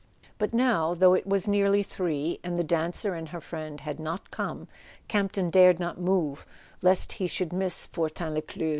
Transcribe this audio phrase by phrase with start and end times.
[0.39, 4.31] But now, though it was nearly three, and the dancer and her friend had not
[4.31, 4.67] come,
[5.07, 6.43] Campton dared not move,
[6.81, 8.69] lest he should miss Fortin Lescluze.